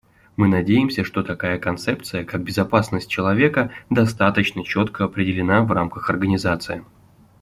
[0.35, 6.83] Мы надеемся, что такая концепция, как безопасность человека, достаточно четко определена в рамках Организации.